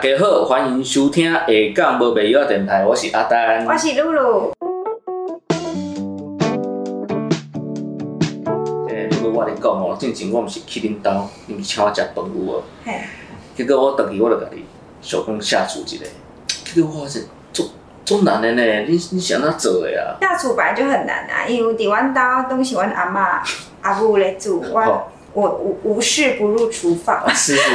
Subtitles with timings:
[0.00, 1.44] 大家好，欢迎收听下
[1.74, 3.66] 港无朋友电台，我是阿丹。
[3.66, 4.52] 我是露露。
[8.88, 12.62] 诶，如果我咧讲哦，进前我毋是去恁兜，你毋是请我食饭有无？
[12.84, 13.00] 嘿，
[13.56, 14.64] 结果我倒去我就甲你
[15.02, 16.06] 想讲下厨一个，
[16.46, 17.22] 结果我发现
[17.52, 17.66] 做
[18.04, 20.14] 做难的呢，你你是安怎做的啊？
[20.20, 23.40] 下厨本来就很难啊，因为伫阮家拢是阮阿嬷、
[23.82, 27.24] 阿母咧煮，我哦我无无事不入厨房。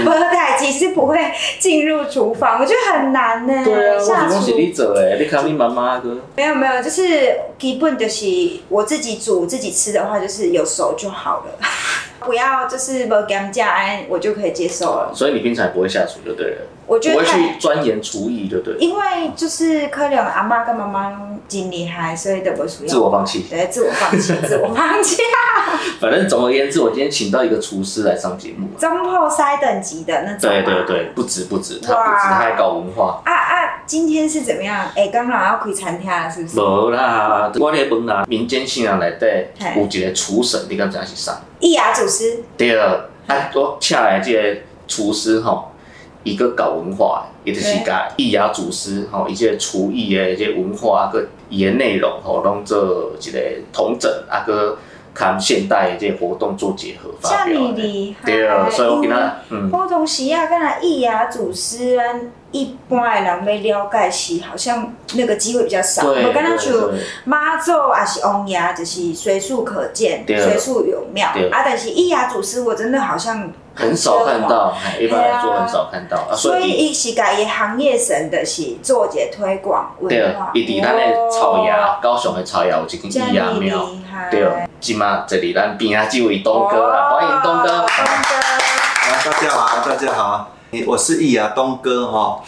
[0.03, 0.23] 不。
[0.33, 1.17] 太其实不会
[1.59, 3.63] 进入厨房，我觉得很难呢。
[3.63, 6.17] 对啊，我下厨是讲是你做诶，你看你妈妈个。
[6.35, 8.25] 没有没有，就是基本就是
[8.70, 11.59] 我自己煮自己吃的话，就是有熟就好了，
[12.25, 15.11] 不要就是不干加安，我就可以接受了。
[15.13, 23.46] 所以你平常不会下厨就对了，我觉得不会去钻研厨艺对不对了，因为就是可能阿妈跟妈妈拢真厉害，所以都不需要自我放弃。
[23.50, 25.22] 对，自我放弃，自我放弃。
[26.00, 28.80] 反正总而言之，我今天请到一个厨师来上节目啊。
[28.80, 30.50] 中后塞等级的那种。
[30.50, 30.84] 对对。
[30.84, 33.22] 对，不止不止，他不止，他还搞文化。
[33.23, 34.86] 啊啊，今天是怎么样？
[34.95, 36.59] 哎、刚刚要开餐厅了，是不是？
[36.59, 39.25] 无啦，我咧问啊，民间信仰内底
[39.58, 41.40] 嘿有一个厨神，你敢知影是啥？
[41.59, 45.72] 易牙祖师，对了，啊，我请来这个厨师吼，
[46.23, 53.39] 一个搞文化的，伊就是甲易雅祖师吼，伊即个厨艺的即个文化啊，个伊的内容吼，拢做一个
[53.71, 54.77] 统整，啊个
[55.13, 57.67] 看现代的这个活动做结合这发表的。
[57.69, 58.25] 么厉害。
[58.25, 66.08] 对啊，所以我今仔嗯，我同时啊，敢若易雅祖师，咱一般的人要了解是好像那个机会比较少。
[66.08, 71.64] 我敢若对像对妈祖啊是王爷，就是随处可见，对随处有庙啊。
[71.66, 74.48] 但是易雅祖师，我真的好像很少看。
[74.48, 80.52] 到，哎一般来说很少看到啊，所以伊是家己行业神的是做一个推广文对化，。
[80.54, 83.84] 伊伫咱的草衙，高雄的草衙有一间这易雅么庙。
[83.86, 84.30] 厉害。
[84.30, 84.48] 对，
[84.80, 87.68] 即马坐伫咱边啊，这位东哥啊，哦欢迎东哥。
[87.68, 87.90] 东哥。
[87.90, 90.52] 啊，大家好，大家好，
[90.88, 92.41] 我是易啊东哥哈。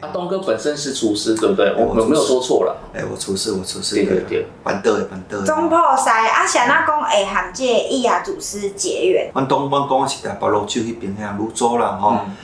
[0.00, 1.74] 啊，东哥本身是厨师，对不对？
[1.76, 2.76] 我我我没有说错了。
[2.94, 5.44] 哎，我厨师，我厨师，对对对，板凳的板凳。
[5.44, 12.18] 中破西啊，想那讲会和这个易雅祖师结缘，阮东阮讲的是台北泸州迄边遐泸州啦吼。
[12.24, 12.36] 嗯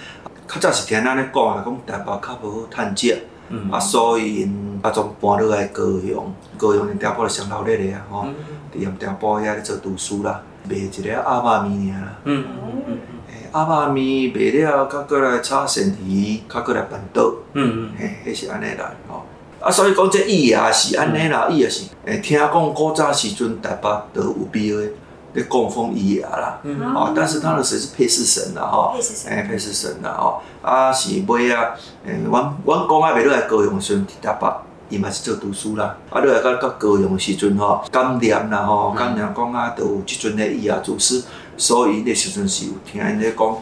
[0.49, 3.17] 较早是听咱咧讲啊，讲台北较无好趁食，
[3.49, 8.25] 嗯啊，所以因啊总搬落来高雄，高雄因店铺就上闹热的啊吼。
[8.27, 8.35] 嗯
[8.75, 12.13] 伫盐店铺遐咧做厨师啦，卖一个鸭肉面尔啦。
[12.25, 12.45] 嗯
[12.87, 17.37] 嗯嘿，鸭肉面卖了，较过来炒鳝鱼，较过来板豆。
[17.55, 19.25] 嗯嗯嘿，迄是安尼啦，吼。
[19.61, 24.91] 啊，所以讲这伊也是安尼啦，伊也是，诶，听讲古早时阵台北都有庙诶
[25.35, 31.71] 咧供奉伊也啦，嗯哦，但是他的神是配饰神啦，吼，配饰神诶，配饰神啦，吼，啊是尾啊，
[32.05, 34.49] 诶，阮阮公仔袂落来高雄的时阵，伫台北。
[34.93, 41.23] 伊嘛是做厨师啦，啊，落来到到高雄的时阵吼，感念啦吼，感念讲啊，都有即阵的伊啊厨师，
[41.57, 43.57] 所以迄时阵是有听因咧讲，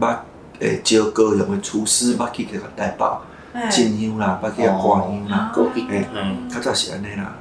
[0.00, 0.16] 捌
[0.58, 3.04] 诶招高雄的厨师，捌去甲台北。
[3.52, 5.52] 哎进香啦，捌去遐挂香啦，
[5.88, 7.36] 诶嗯较早是安尼啦。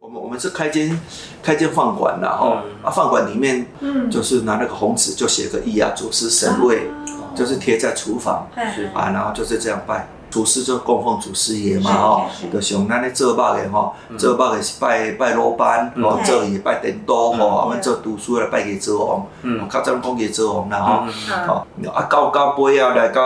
[0.00, 1.00] 我们我们是开间
[1.40, 6.90] 开间饭馆啦吼，嗯啊饭馆里面嗯，就是拿那个红纸就写个易雅祖师神位，
[7.34, 8.90] 就是贴在厨房是。
[8.94, 10.08] 啊，然后就是这样拜。
[10.30, 16.02] 厨师就供奉祖师爷嘛吼就像咱咧做肉的吼，做肉的是拜拜老板，嗯。
[16.02, 19.68] 吼做鱼拜颠倒吼，啊，嗯阮做厨师来拜叶祖王，嗯。
[19.68, 21.04] 较早讲叶祖王啦吼。
[21.06, 23.22] 嗯吼、啊到到尾啊来到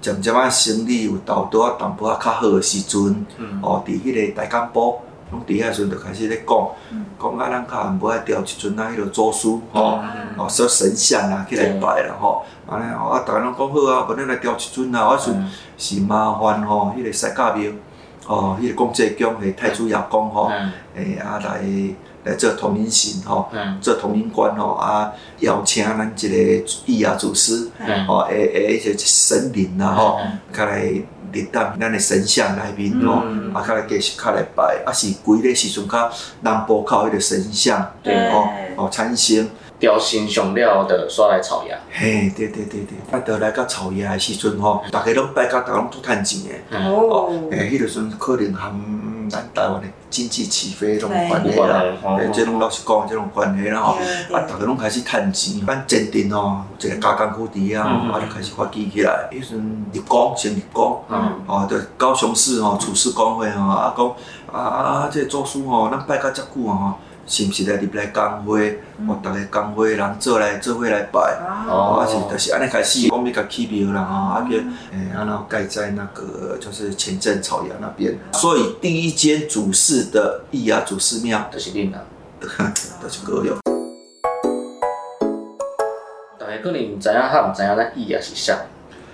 [0.00, 3.60] 渐渐啊生理有豆多啊淡薄啊较好的时阵，嗯。
[3.62, 4.98] 哦，伫迄个大干部，
[5.30, 6.68] 拢伫遐时阵就开始咧讲，
[7.20, 9.98] 讲啊咱较暗无爱调一尊啊迄个祖师吼，
[10.36, 10.46] 哦。
[10.48, 17.70] 说神像啊去来拜啦吼，安尼哦啊逐个拢讲好啊，无咱来调一尊啊，我阵是麻烦吼，迄个西甲庙，
[18.26, 20.72] 哦，迄个公济宫诶太子爷公吼，嗯。
[20.94, 21.60] 诶啊来
[22.24, 23.48] 来做同音神吼。
[23.52, 23.80] 嗯。
[23.80, 28.06] 做同音官吼啊，邀请咱一个易雅祖师嗯。
[28.06, 30.88] 吼，诶诶，迄个神灵啦吼嗯，较来
[31.36, 36.10] 立当咱的神像内面吼嗯，啊，较来继续较来拜，啊是规个时阵较
[36.40, 38.30] 南部靠迄个神像对。
[38.30, 39.48] 吼哦产生，
[39.78, 41.78] 雕新上了的刷来草芽。
[41.90, 46.50] 嘿，对对对对，啊，到来到草爷的时阵吼，大家拢拜甲大家拢都趁钱的。
[46.72, 46.92] 嗯。
[46.92, 48.70] 哦，诶，迄个时阵可能含
[49.28, 51.28] 咱台湾的经济起飞这种对。
[51.28, 51.82] 关系啦
[52.18, 53.98] 诶，即种老实讲，即种关系啦吼，
[54.34, 58.12] 啊，逐个拢开始趁钱，咱坚定吼，有一个加工苦地啊，嗯。
[58.12, 59.28] 啊，就开始发展起来。
[59.32, 61.32] 迄阵立功，先立功，嗯。
[61.46, 64.06] 哦，对，高雄市吼处事工会吼，啊讲
[64.52, 66.94] 啊啊，即个做师吼，咱拜甲遮久吼，
[67.26, 68.80] 是毋是来入来工会？
[69.06, 71.20] 哦，逐个工会的人做来做伙来拜。
[71.68, 81.98] 哦，啊是，就是安尼开始，讲要甲起庙啦吼，啊叫诶，然后盖在那个就是前镇草衙那边，所以第一间主事的义雅祖师庙就是恁啦。
[83.02, 83.56] 就是高雄。
[86.38, 88.56] 大家可能毋知影，较毋知影咱义啊是啥，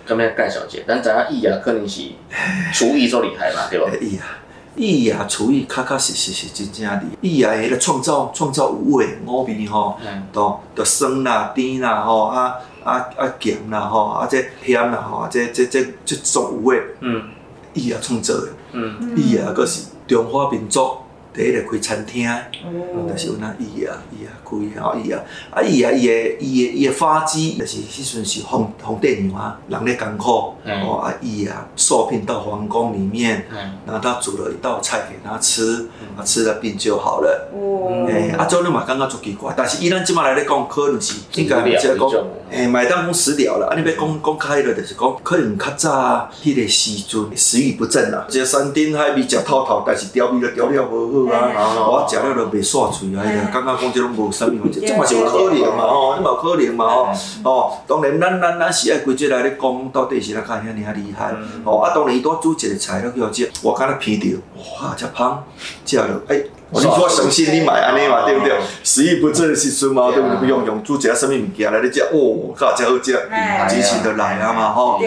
[0.07, 2.03] 咁样介绍者，咱知影义啊可能是
[2.75, 3.89] 厨艺做厉害嘛，对无？
[4.05, 4.42] 艺 啊，
[4.77, 7.03] 艺啊，厨艺确确实实是真正厉害。
[7.21, 9.99] 艺啊，迄个创造创造有诶五味吼，
[10.33, 17.23] 都都酸啦、甜啦吼，啊啊啊咸啦吼，啊这咸啦吼，啊这这这这种有味，嗯，
[17.75, 20.97] 伊啊创造的，嗯，艺啊，佫是中华民族。
[21.35, 22.29] 第一个开餐厅，
[23.11, 25.19] 就是有那伊啊，伊啊开吼伊啊，
[25.51, 33.47] 啊伊啊伊的伊的伊的发迹，就是迄阵是皇皇帝娘啊，人咧艰苦，哦啊伊啊受聘到皇宫里面，
[33.87, 35.89] 然后他煮了一道菜给他吃，
[36.19, 37.49] 啊吃了病就好了。
[37.55, 42.11] 哦，诶，啊做你嘛感觉足奇怪，但是伊咱即马来咧讲，可能是应该是讲，
[42.51, 51.22] 诶，麦当讲食疗了，啊你要讲讲开了，就是讲可能较早迄个时阵食欲不振啦，食山珍海味食透透，但是调味都调了无好。
[51.29, 51.53] 啊！
[51.89, 53.23] 我食了都袂煞嘴啊！
[53.53, 57.09] 感觉讲即拢无啥物，即嘛是有可能嘛吼，你嘛有可能嘛吼。
[57.45, 61.35] 哦，当然咱咱咱是爱规矩来咧讲，到底是哪看遐尼啊厉害？
[61.65, 65.45] 哦，啊，当然伊多煮一个菜，了叫食，我敢若鼻着，哇，遮香，
[65.85, 68.59] 食了，哎，你说省心，你买安尼嘛，对不对？
[68.83, 70.37] 食欲不振的时阵嘛，对不对？
[70.39, 73.13] 不用用煮一下什物物件来咧食，哦，较真好食，
[73.69, 75.01] 激情的来啊嘛吼。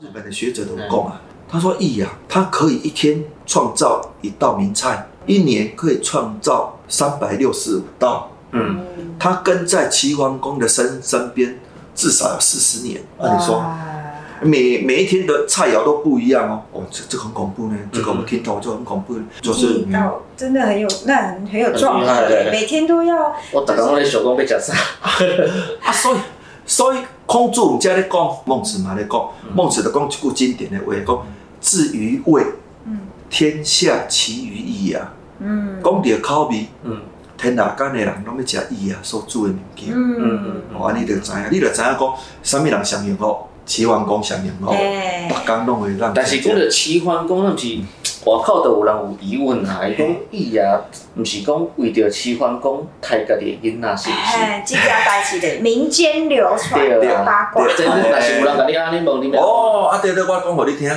[0.00, 1.20] 日本的学者都讲啊。
[1.50, 8.30] 他说：“易呀，他可以一天创造一道名菜，一年可以创造三百六十五道。
[8.52, 8.78] 嗯，
[9.18, 11.58] 他跟在齐桓公的身身边
[11.94, 13.00] 至少有四十年。
[13.18, 13.64] 啊，你说
[14.42, 16.62] 每每一天的菜肴都不一样哦。
[16.72, 17.76] 哦，这这很恐怖呢。
[17.92, 19.86] 这个我听到就很恐怖，就是
[20.36, 23.34] 真的很有那很很有壮力，每天都要。
[23.52, 24.74] 我大刚我咧想讲要食啥？
[25.82, 26.18] 啊，所以
[26.66, 31.26] 所以孔子唔在咧讲，孟子嘛咧讲，孟子的讲一句经典的话讲。”
[31.60, 32.42] 至于味，
[33.30, 35.12] 天下奇于义啊！
[35.82, 36.66] 讲到口味，
[37.36, 39.94] 天下间的人拢要食伊啊所煮的物件。
[40.74, 44.72] 哦，安尼就知影，你就知影讲，啥物人上用好，齐桓公上用好，
[45.28, 46.12] 逐工拢会让。
[46.12, 47.78] 但是讲到齐桓公，那是
[48.24, 49.86] 外口都有人有疑问啊！
[49.86, 50.80] 伊讲伊啊，
[51.16, 54.36] 毋是讲为着齐桓公杀家己囡仔，是毋是？
[54.38, 57.64] 哎，这件代志的民间流传的八卦。
[57.76, 60.90] 真的，但是有人甲你安尼问你哦，啊对对，我讲互你听。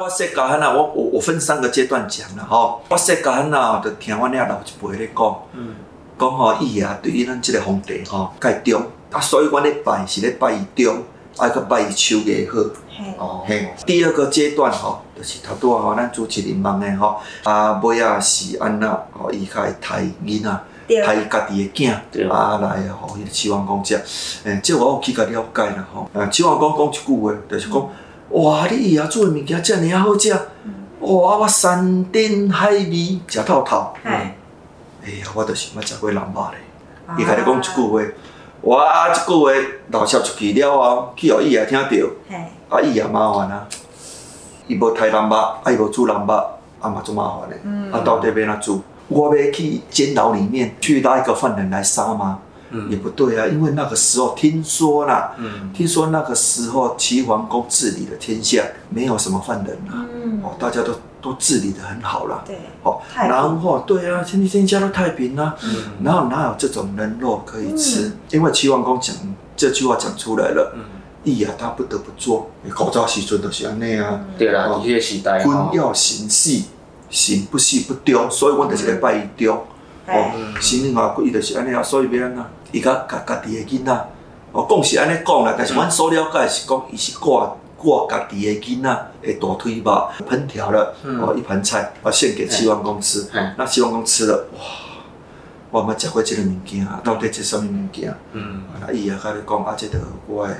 [0.00, 2.82] 我说教汉啊，我我我分三个阶段讲了吼。
[2.88, 5.36] 我说教汉啊，就听阮遐老一辈咧讲，
[6.18, 11.02] 讲吼伊啊，对于咱即个皇帝吼介重，啊，所以阮咧拜是咧拜伊重，
[11.38, 12.58] 啊，个拜伊手艺好。
[13.16, 13.44] 哦。
[13.46, 23.94] 嘿，第二个阶段吼，就是头拄啊吼，咱主持人问的吼，啊，尾啊是安那吼，伊较会刣囡仔，刣家己的囝，啊来吼，迄个齐桓公食。
[24.44, 26.10] 诶，即我有去甲了解啦吼。
[26.12, 27.88] 啊，齐桓公讲一句话，就是讲。
[28.30, 28.66] 哇！
[28.70, 31.38] 你伊啊做诶物件遮尔啊好食，哇！
[31.38, 33.92] 我山珍海味食透透。
[34.02, 34.34] 哎
[35.04, 36.58] 呀，我就是毋捌食过人肉咧。
[37.18, 38.02] 伊甲你讲一句话，
[38.62, 39.08] 哇！
[39.08, 39.50] 一句话
[39.90, 42.10] 老笑出去了后，去互伊也听着，
[42.68, 43.66] 啊伊也麻烦啊。
[44.66, 46.34] 伊无刣人肉，啊伊无煮人肉，
[46.80, 47.58] 啊嘛足麻烦诶。
[47.90, 48.82] 啊到底要怎煮？
[49.08, 52.40] 我要去监牢里面去拉一个犯人来杀吗？
[52.90, 55.34] 也不对啊，因为那个时候听说啦，
[55.74, 60.04] 听说那个时候齐桓公治理的天下，没有什么犯人啦，
[60.42, 65.54] 哦，大家都都治理的很好啦，对，哦，然后对啊，天地天下都太平啦，
[66.02, 68.12] 然后哪有这种人肉可以吃？
[68.30, 69.14] 因为齐桓公讲
[69.56, 70.74] 这句话讲出来了，
[71.24, 76.66] 义啊，他不得不做，口罩时阵都是安尼啊，对啦，这些时代，君要行细，
[77.10, 79.66] 行不细不丢，所以我就是来拜伊丢，
[80.08, 82.44] 哦，行另外伊就是安尼啊，所以要安那。
[82.70, 84.08] 伊甲家家己的囡仔，
[84.52, 93.26] 哦，讲是安尼讲啦，但是阮所了解是讲，伊是挂挂家己的囡仔的大腿肉，烹调了哦一盘菜，啊献给齐桓公吃。
[93.56, 94.60] 那齐桓公吃了，哇，
[95.70, 98.14] 我毋捌食过即个物件啊，到底是啥物物件？
[98.32, 100.54] 嗯，啊伊也甲你讲啊，即个我的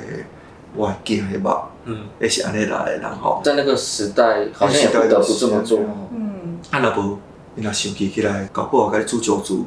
[0.74, 3.42] 我的囝的肉，嗯，也是安尼来的人吼。
[3.44, 5.80] 在那个时代，好像也不得不这么做。
[6.12, 7.18] 嗯，啊若无，
[7.58, 9.66] 伊若想起起来，搞不好甲你煮酒煮。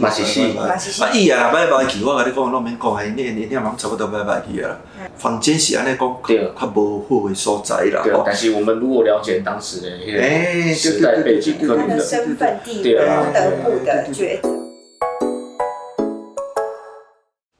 [0.00, 4.78] 嘛是是，啊伊啊，歹歹去，我甲你讲，拢免讲，哎，你你你嘛差不多歹歹去啊。
[5.16, 6.16] 房间是安尼讲，
[6.56, 8.00] 较无好诶所在啦。
[8.04, 14.48] 对，但是我们如果了解当时的迄个时代背景，他的身份地位，不得不的抉择。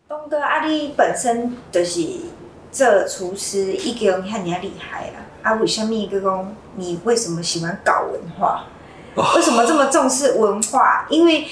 [0.09, 2.01] 东哥，啊，你本身就是
[2.71, 5.27] 做厨师，已经遐尔厉害啦！
[5.43, 8.65] 啊，为什么一个讲你为什么喜欢搞文化？
[9.17, 11.07] 为什么这么重视文化？
[11.09, 11.47] 因为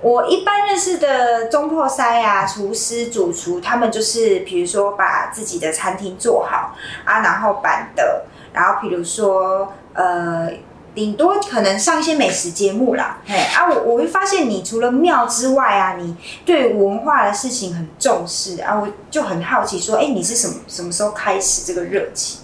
[0.00, 10.48] 我一般认识的中破塞啊，厨师、主厨，他们就是比如说把自己的餐厅做好啊，然后板的，然后比如说呃，
[10.94, 13.18] 顶多可能上一些美食节目啦。
[13.26, 22.42] 嘿啊，我我会发现你除了庙之外啊，你对文化的事情很重视啊，我就很好奇说，哎、你是什么什么时候开始这个热情？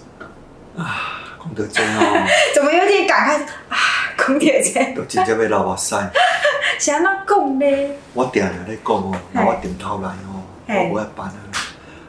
[0.77, 1.21] 啊？
[1.37, 3.77] 功德真哦， 怎么有点感慨啊？
[4.17, 5.95] 讲到这， 都真正要流目屎。
[6.79, 7.65] 是安怎讲呢？
[8.13, 11.35] 我定定咧讲哦，那我点头来吼，嘿我无爱办啊，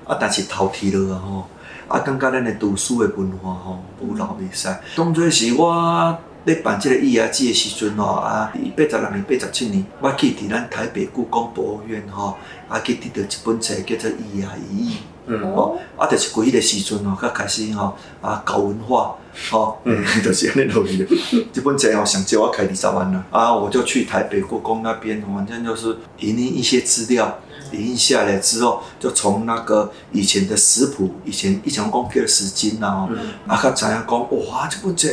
[0.07, 1.49] 啊，但是头剃落啊吼，
[1.89, 4.69] 啊，感觉咱的读书的文化吼，有留袂使。
[4.97, 12.37] 当初是我咧办即个艺牙节的时阵吼，啊，八十六年、八十七年，我去伫咱台北故宫博物院吼，
[12.69, 14.95] 啊，去得到一本册叫做《艺牙遗忆》。
[15.27, 19.17] 嗯，哦，啊，就是规迄个时阵吼，较开始吼，啊，搞文化，
[19.51, 21.17] 吼，嗯， 就是安尼落去的。
[21.53, 27.39] 这本册哦，上借我开二十万了，啊，我就去台北故宫那边，反正就是影印一些资料，
[27.73, 33.09] 影印下来之后，就从那个以前的食谱，以前以前讲叫十斤啦，吼，
[33.47, 35.09] 啊，较知影讲，哇，这本册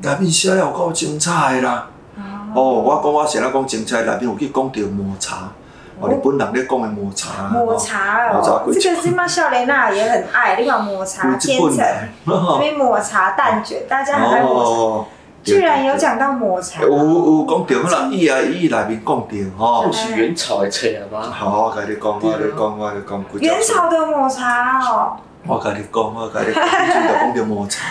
[0.00, 1.88] 内面写了有够精彩的啦。
[2.54, 5.50] 哦，我讲我现在讲精彩，内面有去讲到抹茶，
[6.02, 15.06] 哦，日本人咧讲嘅抹茶，抹茶抹茶哦，贵这个是嘛笑莲娜也很爱，你看抹茶有千层，一本来，这边抹茶蛋卷，大家很爱抹茶，哦，
[15.44, 16.88] 居然有讲到抹茶有。
[16.88, 19.92] 有讲到，可能伊啊伊内面讲到吼那。
[19.92, 21.20] 是元朝的册啊嘛？
[21.22, 27.84] 好，我甲你讲，我甲你讲，我甲你讲，几元朝的抹茶哦，我甲你讲，我甲你讲，你就讲到抹茶，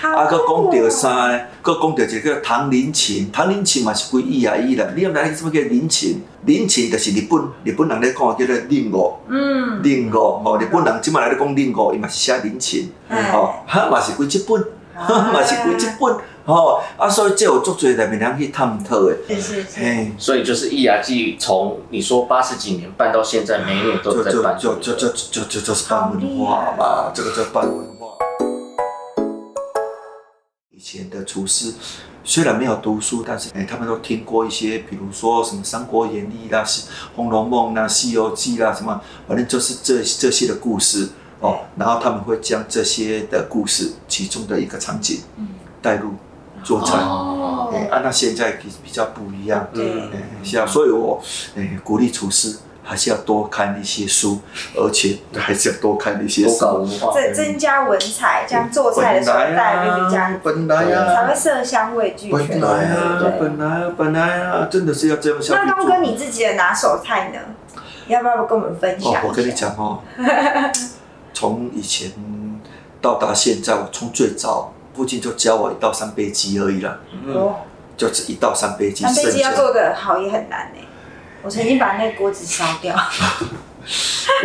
[0.00, 1.40] 好啊， 佮讲到啥呢？
[1.62, 4.86] 佮讲到一个叫唐林琴，唐林琴嘛是归伊啊伊啦。
[4.94, 6.22] 你毋知影什么叫林琴？
[6.46, 20.12] 林琴就是日本日本人咧讲的叫做林五，嗯，令五哦，日本人即摆来咧讲林五，伊嘛是写林琴，哎吼，哈 嘛是归日本，哈 嘛是归日本，吼，啊，所以这有足侪内面人去探讨的，是是是，嘿。
[20.18, 24.58] 所以就是易牙祭从你说八十几年办到现在，每一年都就就在办。
[24.58, 28.08] 就就就就就就是办文化嘛，这个叫办文化。
[30.70, 31.72] 以前的厨师
[32.22, 36.62] 虽然没有读书，但是哎，他们都听过一些，比如说什么《三国演义》啦、
[37.16, 41.08] 《红楼梦》啦、《西游记》啦，什么，反正就是这这些的故事
[41.40, 41.60] 哦。
[41.76, 45.20] 然后他们会将这些的故事其中的一个场景
[45.80, 46.10] 带入
[46.64, 46.96] 做菜。
[46.98, 49.66] 哦哎，啊，那现在比比较不一样。
[49.72, 49.84] 对
[50.42, 51.20] 是啊，所以我
[51.56, 54.38] 诶鼓励厨师还是要多看一些书，
[54.76, 56.64] 而且还是要多看一些书。
[56.66, 57.12] 文化。
[57.12, 62.48] 增增加文采，这样做菜的时候带入比较本来才啊会，色香味俱全。
[62.48, 65.60] 本来啊，本来啊，本来啊，真的是要这样下去。
[65.66, 67.38] 那东哥，你自己的拿手菜呢？
[68.06, 69.98] 要不要跟我们分享？，哦我跟你讲哦，
[71.32, 72.12] 从以前
[73.00, 77.56] 到达现在，我从最早父亲就教我一道三杯鸡而已啦，嗯，哦，
[77.96, 80.80] 就是一道三杯鸡，三杯鸡要做的好也很难呢。
[81.42, 82.94] 我曾经把那个锅子烧掉。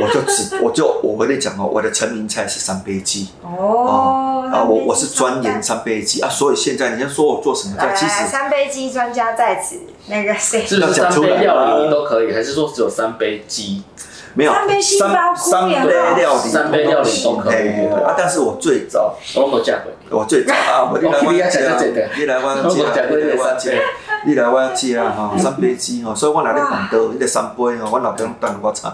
[0.02, 3.30] 我就只我就我跟你讲哦，我的成名菜是三杯鸡。
[3.42, 9.80] 哦，啊，我我是钻研三杯鸡啊，所以现在你要说我做什么菜，来来来，其实三杯鸡专家在此。
[10.08, 13.84] 那个谁，是不是三杯料理都可以，还是说只有三杯鸡？
[14.36, 18.16] 没有三杯细胞三三杯料理，三杯料理都可以嘿啊。
[18.18, 20.20] 但是我最早，我冇食过。
[20.20, 23.82] 我最早啊，我 你来我哦你要讲家这个，你来我家，我讲过你来我这个三家杯，
[24.26, 28.94] 你来我家吼，三杯鸡吼，所以我若咧办桌，迄个三杯吼，我老爸拢等我炒，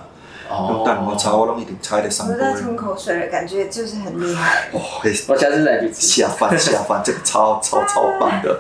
[0.50, 2.34] 拢等我炒，我拢一定炒迄个三杯。
[2.34, 4.68] 我在吞口水了，感觉就是很厉害。
[4.74, 6.22] 哦，迄我下次再去吃。
[6.22, 8.60] 下饭下饭，这个超超超棒的。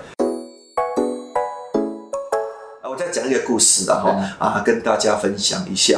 [3.15, 5.97] 讲一个故事啊，哈啊，跟大家分享一下。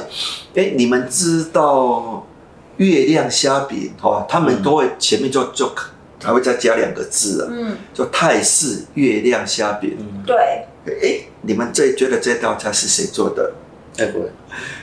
[0.56, 2.28] 哎，你们知道
[2.78, 4.24] 月亮虾饼哈？
[4.30, 5.74] 他们都会前面就就
[6.24, 9.98] 还会再加两个字啊，嗯，就泰式月亮虾饼。
[10.00, 10.36] 嗯，对，
[10.86, 13.54] 哎，你们最觉得这道菜是谁做的？
[13.98, 14.32] 泰国人。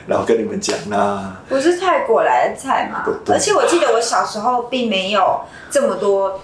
[0.07, 3.13] 那我跟你们讲啦，不是泰国来的菜嘛不？
[3.25, 5.39] 对而且我记得我小时候并没有
[5.71, 6.41] 这么多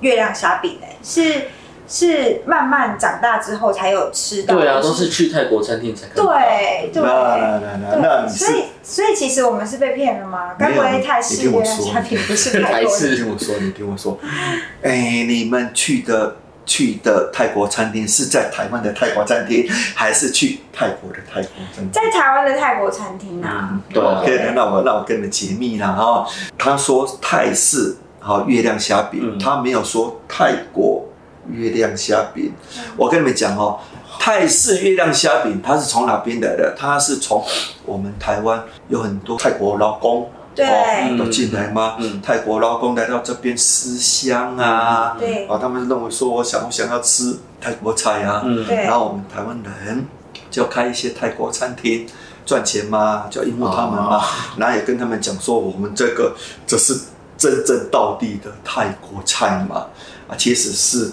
[0.00, 1.46] 月亮虾饼诶，是
[1.92, 4.54] 是慢慢长大之后才有吃到。
[4.54, 6.24] 对啊，都是去泰国餐厅才看到。
[6.24, 7.02] 对对。
[7.02, 10.54] 那那那所以所以其实我们是被骗了吗？
[10.58, 13.34] 该不会泰式月亮虾饼不是泰泰式国？
[13.34, 14.18] 你听我说，你听我说，
[14.82, 21.92] 哎，你们去的去的泰国餐厅是在台湾的泰国餐厅，还是去泰国的泰国餐厅？
[21.92, 26.26] 在台湾的泰国餐厅啊，对那我那我跟你们解密了哈。
[26.56, 31.06] 他说泰式好月亮虾饼，嗯他没有说泰国
[31.50, 32.52] 月亮虾饼。
[32.96, 33.78] 我跟你们讲哦，
[34.18, 36.74] 泰式月亮虾饼它是从哪边来的？
[36.78, 37.44] 它是从
[37.84, 40.30] 我们台湾有很多泰国劳工。
[40.54, 41.96] 对哦，都进来吗？
[41.98, 48.42] 嗯泰国劳工来到这边思乡啊，对哦，他们认为说我想不想要吃泰国菜啊？
[48.44, 50.06] 嗯，对然后我们台湾人
[50.50, 52.06] 就开一些泰国餐厅
[52.44, 54.22] 赚钱嘛，就应付他们嘛，
[54.58, 56.98] 然后也跟他们讲说，我们这个这是
[57.38, 59.86] 真正道地的泰国菜嘛，
[60.32, 61.12] 啊，其实是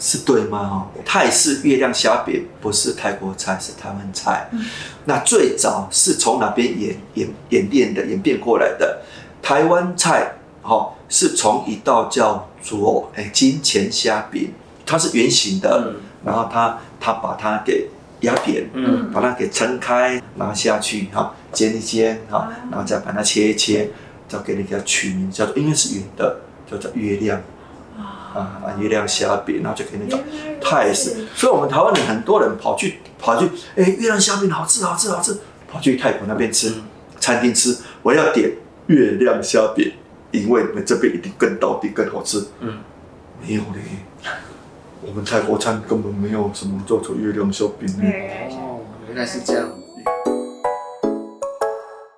[0.00, 0.58] 是对吗？
[0.68, 4.50] 哈，泰式月亮虾饼不是泰国菜，是台湾菜。
[5.04, 9.02] 那最早是从哪边演演演变的、演变过来的？
[9.40, 14.52] 台湾菜，哈，是从一道叫做哎金钱虾饼，
[14.84, 17.88] 它是圆形的，然后它它把它给
[18.20, 23.90] 压扁，嗯，把它给撑开，拿下去，哈，煎一煎，哈，然后再把它切一切，
[24.28, 26.40] 再给人家取名叫做，因为是圆的，
[26.70, 27.40] 叫做月亮。
[28.34, 30.20] 啊，月亮虾饼，然后就可以那种
[30.60, 35.36] 泰式，所以我们台湾人很多人跑去跑去，哎，月亮虾饼好吃好吃好吃，
[35.70, 36.72] 跑去泰国那边吃
[37.18, 38.52] 餐厅吃，我要点
[38.86, 39.92] 月亮虾饼，
[40.30, 42.46] 因为你们这边一定更到底更好吃。
[42.60, 42.78] 嗯，
[43.46, 44.30] 没有嘞，
[45.02, 48.02] 我们泰国餐根本没有什么做出月亮虾饼呢。
[48.52, 49.68] 哦，原来是这样。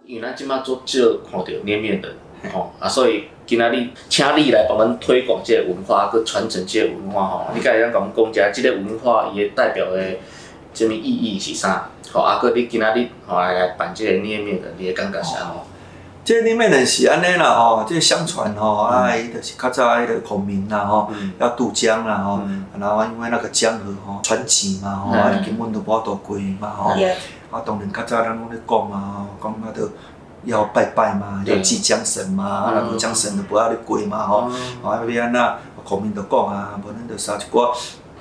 [0.04, 0.98] 因为咱今麦做少
[1.30, 2.08] 看到捏面的。
[2.52, 7.46] 吼啊，所以今仔日请你来帮阮推广这个文化，佮传承这个文化吼。
[7.54, 10.00] 你敢会当甲阮讲一下，这个文化伊代表的
[10.74, 11.90] 什么意义是啥？
[12.12, 15.66] 吼啊，佮你今仔日吼来来办这个捏面的，你会感觉啥吼？
[16.24, 22.40] 这捏面人是安尼啦吼，这相传吼，啊，伊就是较早迄个孔明啦吼，要渡江啦吼，
[22.78, 26.90] 然后因为那个江河吼湍急嘛吼，啊，根本都无法度过嘛吼，
[27.50, 29.88] 啊，当然较早咱拢咧讲嘛吼，讲啊着。
[30.44, 34.50] 要拜拜嘛，要祭江神嘛，啊，那个江神都不要你跪嘛吼，
[34.82, 37.76] 啊，要安那孔明就讲啊，无咱就杀一寡，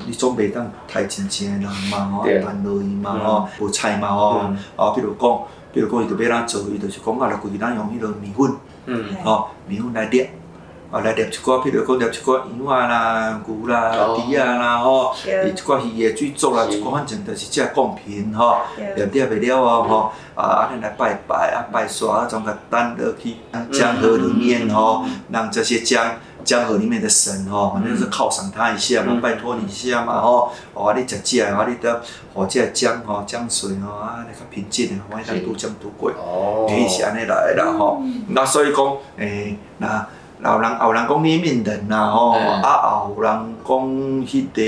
[0.06, 4.42] 你总袂当太真正诶人嘛吼，办落去嘛吼，无菜嘛吼，
[4.76, 5.40] 啊，比如讲，
[5.74, 8.56] 比如讲伊就要咱做，伊就是讲啊，来规咱用迄落米粉，
[9.24, 10.30] 吼，米粉来捏。
[10.92, 23.38] 啊，来捏一寡，譬如讲捏一寡羊啊啦、牛啦、猪啊啦吼，伊一寡鱼的水族啦，一寡反正就是只贡品吼，捏捏袂了啊吼，啊，安尼来拜拜啊，拜煞啊，种个担落去
[23.72, 32.02] 江河里面吼，让这些江江河里面的神吼，反正是犒赏他一下嘛，拜托你一下嘛吼，哦，你食食啊，你得
[32.34, 36.12] 互这江吼江水吼啊，你较平静的，我当渡江渡过，
[36.70, 40.06] 伊是安尼来啦吼，那所以讲诶，那。
[40.42, 43.32] 老人有人讲捏面人啦吼，啊有人
[43.64, 43.78] 讲
[44.26, 44.62] 迄个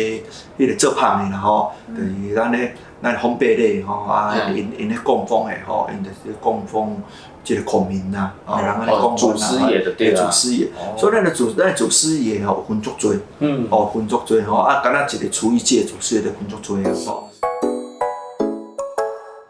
[0.57, 6.95] 迄个做胖的啦吼，就是咱咧咱红白咧吼，啊因因咧供奉的吼，因就是供奉
[7.43, 17.29] 即个孔明呐，啊人安尼供奉啦，对祖师爷，所以咱的祖咱祖师爷吼分足多，嗯，哦分足多吼，啊敢若一个厨艺界祖师爷就分足多啊吼。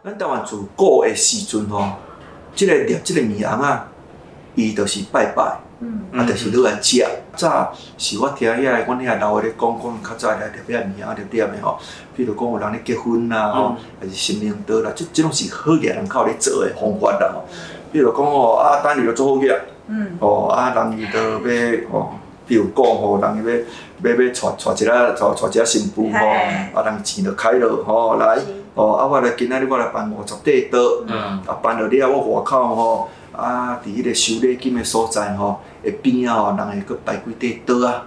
[0.05, 1.83] 咱台湾自古的时阵吼，
[2.55, 3.87] 即个捏即个面红啊，
[4.55, 5.59] 伊就是拜拜。
[6.13, 7.05] 啊，就是你来食。
[7.35, 11.77] 早是我听遐个，阮遐老话咧讲讲，较早来特别名啊，特别的吼。
[12.15, 17.43] 比如讲有人咧结婚啦，吼，还是新年到啦，即即种是好个人靠咧做诶方法啦吼。
[17.91, 19.55] 比如讲吼，啊，等于要做好嘢，
[19.87, 21.39] 嗯，哦，啊，人伊就要
[21.91, 22.13] 吼，
[22.47, 23.47] 比如讲吼，人伊
[24.03, 24.41] 要要要娶
[24.75, 28.37] 娶一个娶娶一个新妇吼，啊，人钱就开了吼，来，
[28.75, 33.09] 哦，啊，我来今仔日我来办五十块刀，嗯，啊，办了了我外口吼。
[33.33, 38.05] 啊，伫迄个收礼金的所在吼，会边啊吼，人会搁摆几块桌啊，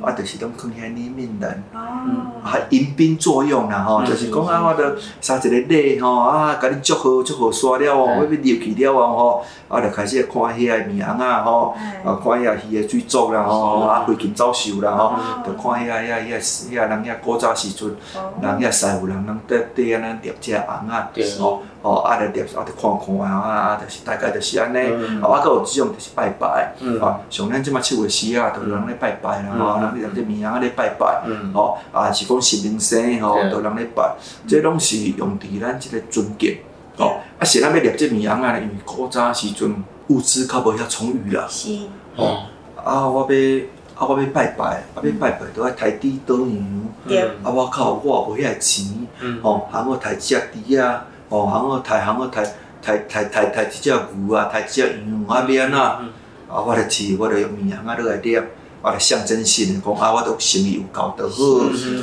[0.00, 17.96] 啊，就是拢放遐捏面人，啊，迎宾作用啦吼，就是讲啊，我着三一个礼吼，啊，甲你祝贺祝贺煞了哦，我要入去了哦吼，啊，着开始看遐个面红啊吼，啊，看遐鱼的水族啦吼，啊，飞禽走兽啦吼，着看遐遐遐遐人遐古早时阵，
[18.40, 21.62] 人遐师傅人，人缀缀安尼叠只红啊，吼。
[21.80, 24.78] 哦，啊，来叠，啊，着看看啊，啊，就是大概就是安尼，
[25.22, 31.22] 啊，我佫有即种就是拜拜，啊，像咱即马七月时啊，都有人咧拜拜啦，吼，人咧即面啊咧拜拜，
[31.54, 34.14] 吼，啊，是讲神明生吼，都人咧拜，
[34.46, 36.56] 即拢是用伫咱即个尊敬，
[36.96, 41.78] 吼，啊，是咱要立即面啊，因为古早时阵物资较无遐充裕啦，是，
[42.16, 42.24] 吼，
[42.76, 43.36] 啊，我要，
[43.94, 46.34] 啊，我要拜拜，啊，要拜拜都爱抬猪倒
[47.08, 48.86] 羊，啊，我靠，我无遐钱，
[49.42, 51.04] 吼，喊我抬只猪啊。
[51.30, 52.42] 哦，行个抬，行个抬，
[52.80, 54.90] 抬抬抬抬一只牛啊，抬一只羊
[55.28, 55.78] 啊，要安怎？
[56.48, 58.42] 啊，我着饲，我着用面红啊落来念，
[58.82, 61.28] 我着象征性讲啊，我着心意有够着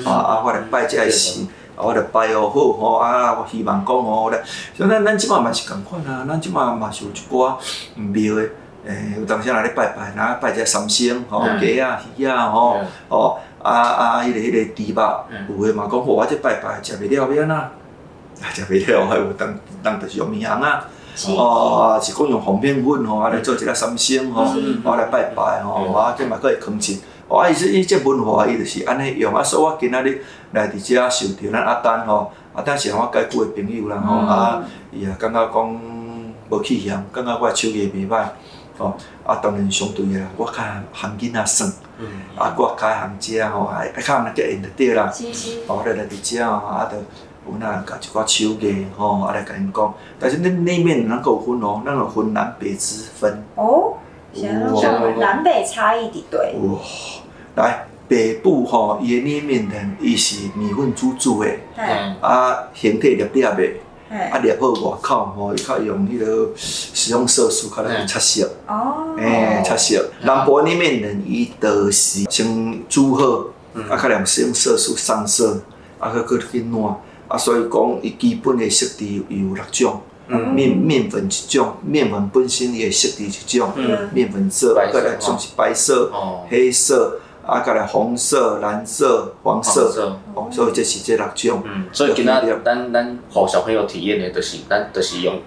[0.04, 4.42] 好，啊啊，我着拜这个神，啊，我著拜哦好吼，啊，我希望讲吼咧，
[4.78, 7.56] 像咱咱即马嘛是共款啊，咱即马嘛是有一寡
[7.96, 8.50] 庙诶，
[8.86, 12.78] 诶，有当时来咧拜拜，若拜只三星吼，鸡啊、鱼啊吼，
[13.10, 15.26] 哦，啊啊，迄个迄个猪肉，
[15.58, 17.56] 有诶嘛讲，我即拜拜食袂了要安怎？
[17.56, 20.86] 啊，食袂了，还有当当着是用面红啊，
[21.30, 24.44] 哦，是讲用红面粉吼，啊来做一个三星吼，
[24.84, 26.98] 啊来拜拜吼，啊这嘛佫会囥钱，
[27.30, 35.82] 啊伊说伊这文化伊就是安尼用，啊所以我今仔日来伫遮受着咱阿丹吼，阿丹是我介久的朋友啦吼，啊伊也感觉讲
[36.50, 38.26] 无气嫌，感觉我手艺袂歹，
[38.78, 38.94] 哦，
[39.26, 40.54] 啊，当然相对啦，我较
[40.92, 42.06] 含囡仔耍，嗯，
[42.38, 45.10] 啊，我较含食吼，还还较毋个用得着啦。
[45.12, 46.98] 是是，哦，来来伫遮吼，啊，着
[47.48, 49.94] 有哪甲一寡手艺吼，啊来甲因讲。
[50.20, 53.44] 但是恁那面咱个有分哦，咱有分南北之分。
[53.56, 53.94] 哦，
[54.34, 54.82] 现在哇
[55.18, 56.80] 南北差异的对，哇，
[57.56, 63.58] 来北部吼，伊的捏面人伊是米粉煮煮的，哎啊，形体粒粒的，啊
[64.10, 68.52] 哎，粒好外口吼，伊较用迄个食用色素较来去切色。
[68.68, 70.06] 哦，诶，擦色。
[70.22, 73.46] 南部那面人伊就是先煮好，
[73.90, 75.62] 啊，较用使用色素上色，
[75.98, 76.96] 啊，佮佮去烂，
[77.28, 80.54] 啊，所以讲伊基本的色底有六种，嗯。
[80.54, 84.10] 面面粉一种，面粉本身伊的色底一种，嗯。
[84.14, 91.64] 面粉色，白色佮来种是白色、哦，黑色，啊，佮来红色、蓝色、黄黄色，色哦，所以这是这六种。
[91.66, 95.40] 嗯，所以今仔咱咱互小朋友体验的，就是咱就是用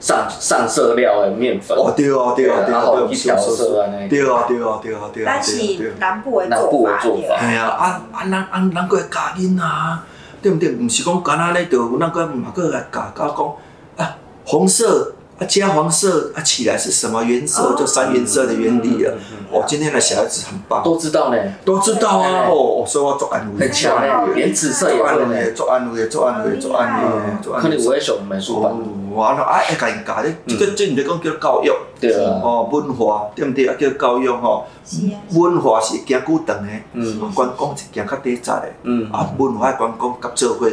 [0.00, 5.92] 上上色料的面粉，哦，对哦，对哦，对然哦，对哦，后一调色安尼，对哦，对哦，对哦，对哦，咱对哦，对是哦。
[5.98, 7.50] 南部的南部做法的做法。
[7.50, 10.06] 系啊，啊啊，咱咱咱个教囡啊，
[10.42, 10.72] 对毋对？
[10.76, 13.56] 毋是讲干那咧，就那个马个来教教
[13.96, 17.74] 讲啊，红色啊加黄色啊起来是什么颜色？
[17.76, 19.14] 就三原色的原理了。
[19.52, 22.46] 哦，今天的小孩子很棒，都知道呢，都知道啊。
[22.48, 27.68] 哦，所以我做安慰，很强嘞，连紫色也会做安慰，做安慰，做安慰，做安慰，做安慰。
[27.68, 28.72] 可能我也学美术班，
[29.14, 31.70] 哦，啊，啊，会甲因教咧，即个即毋是讲叫教育，
[32.00, 33.66] 对啊，哦，文化对毋对？
[33.66, 34.64] 啊，叫教育吼。
[35.32, 38.72] 文化是行久长诶，嗯观光是行较短暂诶。
[38.82, 40.66] 嗯，啊，文化的观光甲做伙，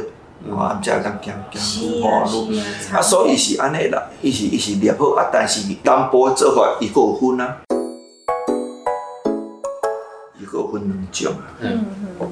[0.56, 2.56] 啊，毋才会通行行愈啊好愈。
[2.56, 7.58] 是啊，啊，所以是安尼啦，伊是伊是列好啊，但是南部的做法伊佫有分啊，
[10.40, 11.54] 伊个有分两种啊。
[11.62, 11.86] 嗯
[12.20, 12.28] 嗯，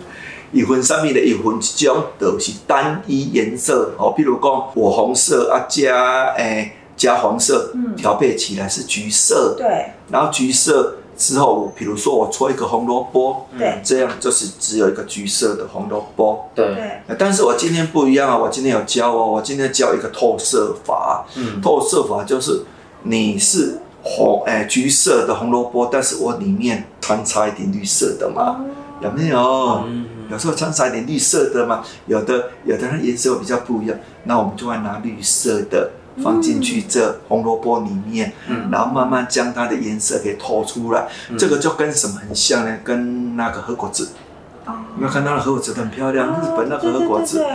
[0.51, 1.25] 伊分啥物咧？
[1.25, 16.49] 伊分一种就是单一颜色哦，比如讲我红色啊加诶、加黄色，嗯调配起来是橘色，对然后橘色之后，比如说我搓一个红萝卜，对这样就是只有一个橘色的红萝卜。
[16.53, 21.25] 对，但是我今天不一样啊，我今天有教哦，我今天教一个透色法。
[21.37, 22.63] 嗯透色法就是
[23.03, 28.65] 你是红哎、橘色的红萝卜，但是我里面穿插一点绿色的嘛，哦，
[29.01, 29.83] 有没有？
[29.87, 30.05] 嗯。
[30.29, 35.91] 有时候穿插一点绿色的嘛，有的有的它颜色比较不一样，那我们就会拿绿色的
[36.23, 38.69] 放进去这红萝卜里面，嗯。
[38.71, 41.07] 然后慢慢将它的颜色给透出来。
[41.37, 42.77] 这个就跟什么很像呢？
[42.83, 44.09] 跟那个核果子，
[44.65, 44.73] 哦。
[44.95, 46.27] 有没有看到那个和果子很漂亮？
[46.41, 47.45] 日本那个和果子，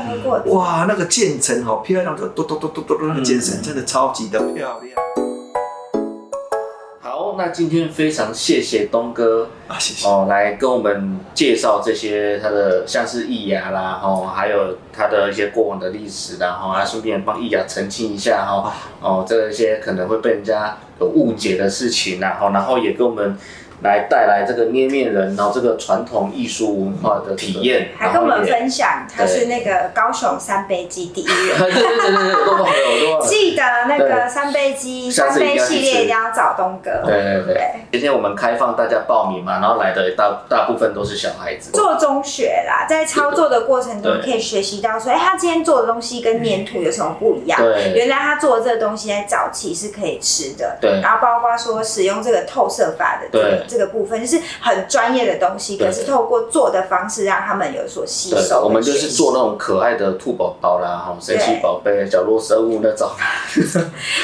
[0.46, 4.94] 哇，那个渐层好漂亮，就嘟嘟嘟嘟嘟，那个渐层真的超级的漂亮。
[5.16, 5.19] 好，
[7.40, 9.79] 那今天非常谢谢东哥啊！
[9.79, 10.07] 谢谢。
[10.07, 23.35] 哦，来跟我们介绍这些他的像是易牙啦，哦，还有他的一些过往的历史啦，哈、啊，顺便帮易牙澄清一下哈、哦，这些可能会被人家有误解的事情啦，哈、然后也跟我们
[23.82, 31.58] 来带来这个捏面人，然后这个传统艺术文化的体验，还跟我们分享他是那个高雄三杯鸡第一人。
[31.58, 33.26] 对对对对对，都忘了，都忘了。
[33.26, 37.02] 记得那个三杯鸡三杯系列一定要找东哥。
[37.04, 41.70] 对对对对，今天我们开放大家报名嘛，然后来的大大部分都是小孩子。
[41.72, 47.60] 做中学啦，在操作的过程中可以学习到说，哎、他今天做的东西跟粘土有什么不一样？
[47.60, 50.76] 对原来他做的这个东西在早期是可以吃的。
[50.80, 63.09] 对然后包括说使用这个透射法的这个对这个部分，就是很专业的东西，可是透过做的方式让他们有所吸对收。，我们就是做那种可爱的兔宝宝啦，哈，神奇宝贝、角落生物那种。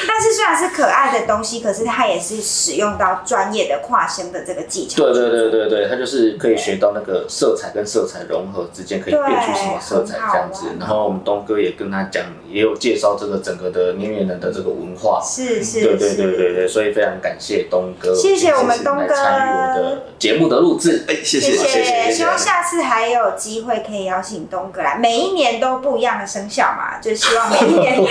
[0.07, 5.03] 但是虽然是可爱的东西，可是它也是使用到专业的跨生的这个技巧。
[5.03, 15.21] 对对对对对，它就是可以学到那个色彩跟色彩融合之间可以变出什么色彩这样子然后我们东哥也跟他讲，也有介绍这个整个的捏面人的这个文化。
[15.23, 19.01] 是是对对对对对，所以非常感谢东哥，谢谢我们东哥。
[19.01, 21.05] 来参与我的节目的录制。
[21.07, 21.51] 哎，谢谢。
[21.57, 28.07] 谢谢希望下次还有机会可以邀请东哥来，每一年都不一样的生肖嘛，就希望每一年 啊，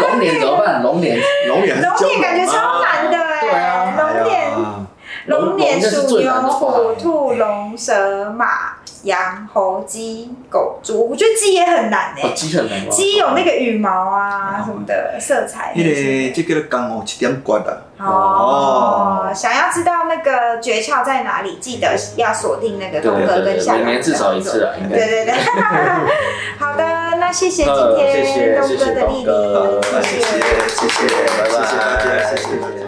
[0.00, 0.82] 龙年怎么办？
[0.82, 1.18] 龙年，
[1.48, 3.94] 龙年龙年感觉超难的对啊。
[3.96, 4.50] 哎，龙年。
[4.52, 4.77] 啊
[5.28, 12.90] 龙年龙应该是属牛、虎、兔、龙、蛇、马、羊、猴、鸡、狗、猪，我觉得鸡也很难哦，哎，鸡很难？
[12.90, 17.72] 鸡有那个羽毛啊什么的色彩那个这个刚好一点关啊。
[18.00, 24.96] 哦，想要知道那个诀窍在哪里，记得要锁定那个东哥跟夏每年至少一次啊，应该。
[24.96, 25.34] 对对对，
[26.58, 26.84] 好的，
[27.18, 30.38] 那谢谢今天东哥的莅临，谢谢
[30.68, 31.06] 谢谢，
[31.38, 31.54] 拜拜。
[31.66, 32.87] 谢谢大家，谢谢。